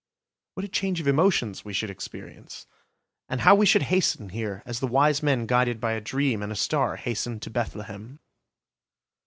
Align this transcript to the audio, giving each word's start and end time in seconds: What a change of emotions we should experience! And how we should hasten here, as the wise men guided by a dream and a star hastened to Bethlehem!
What 0.55 0.63
a 0.63 0.67
change 0.67 0.99
of 0.99 1.05
emotions 1.07 1.63
we 1.63 1.73
should 1.73 1.91
experience! 1.91 2.65
And 3.29 3.41
how 3.41 3.53
we 3.53 3.67
should 3.67 3.83
hasten 3.83 4.29
here, 4.29 4.63
as 4.65 4.79
the 4.79 4.87
wise 4.87 5.21
men 5.21 5.45
guided 5.45 5.79
by 5.79 5.91
a 5.91 6.01
dream 6.01 6.41
and 6.41 6.51
a 6.51 6.55
star 6.55 6.95
hastened 6.95 7.43
to 7.43 7.51
Bethlehem! 7.51 8.19